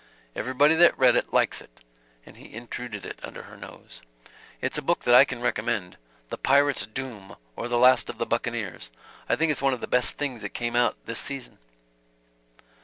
Everybody 0.35 0.73
that's 0.73 0.97
read 0.97 1.15
it 1.15 1.31
likes 1.31 1.61
it" 1.61 1.69
and 2.25 2.35
he 2.35 2.51
intruded 2.55 3.05
it 3.05 3.19
under 3.21 3.43
her 3.43 3.55
nose; 3.55 4.01
"it's 4.59 4.79
a 4.79 4.81
book 4.81 5.03
that 5.03 5.13
I 5.13 5.25
can 5.25 5.43
recommend 5.43 5.95
'The 6.29 6.39
Pirate's 6.39 6.87
Doom, 6.87 7.35
or 7.55 7.67
the 7.67 7.77
Last 7.77 8.09
of 8.09 8.17
the 8.17 8.25
Buccaneers.' 8.25 8.89
I 9.29 9.35
think 9.35 9.51
it's 9.51 9.61
one 9.61 9.73
of 9.75 9.79
the 9.79 9.85
best 9.87 10.17
things 10.17 10.41
that's 10.41 10.57
come 10.57 10.75
out 10.75 10.95
this 11.05 11.19
season." 11.19 11.59